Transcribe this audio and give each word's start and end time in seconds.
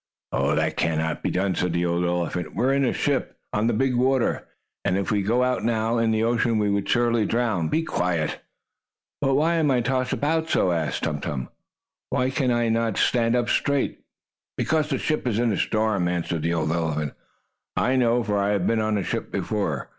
"That 0.31 0.77
cannot 0.77 1.21
be 1.21 1.29
done," 1.29 1.53
said 1.53 1.73
the 1.73 1.85
old 1.85 2.03
elephant. 2.03 2.55
"We 2.55 2.65
are 2.65 2.73
in 2.73 2.85
a 2.85 2.91
ship, 2.91 3.37
on 3.53 3.67
the 3.67 3.73
big 3.73 3.93
water, 3.95 4.47
and 4.83 4.97
if 4.97 5.11
we 5.11 5.21
got 5.21 5.43
out 5.43 5.63
now, 5.63 5.99
in 5.99 6.09
the 6.09 6.23
ocean, 6.23 6.57
we 6.57 6.71
would 6.71 6.89
surely 6.89 7.23
drown. 7.27 7.67
Be 7.67 7.83
quiet!" 7.83 8.39
"But 9.21 9.35
why 9.35 9.57
am 9.57 9.69
I 9.69 9.81
tossed 9.81 10.11
about 10.11 10.49
so?" 10.49 10.71
asked 10.71 11.03
Tum 11.03 11.21
Tum. 11.21 11.49
"Why 12.09 12.31
can 12.31 12.49
I 12.49 12.67
not 12.69 12.97
stand 12.97 13.35
up 13.35 13.47
straight?" 13.47 13.99
"Because 14.57 14.89
the 14.89 14.97
ship 14.97 15.27
is 15.27 15.37
in 15.37 15.51
a 15.53 15.57
storm," 15.57 16.07
answered 16.07 16.41
the 16.41 16.55
old 16.55 16.71
elephant. 16.71 17.13
"I 17.77 17.95
know, 17.95 18.23
for 18.23 18.39
I 18.39 18.53
have 18.53 18.65
been 18.65 18.81
on 18.81 18.97
a 18.97 19.03
ship 19.03 19.31
before. 19.31 19.89